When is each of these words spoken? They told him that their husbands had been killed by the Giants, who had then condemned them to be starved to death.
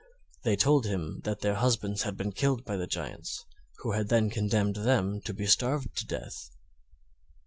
They 0.43 0.55
told 0.55 0.87
him 0.87 1.21
that 1.25 1.41
their 1.41 1.53
husbands 1.53 2.01
had 2.01 2.17
been 2.17 2.31
killed 2.31 2.65
by 2.65 2.75
the 2.75 2.87
Giants, 2.87 3.45
who 3.81 3.91
had 3.91 4.09
then 4.09 4.31
condemned 4.31 4.77
them 4.77 5.21
to 5.25 5.31
be 5.31 5.45
starved 5.45 5.95
to 5.97 6.07
death. 6.07 6.49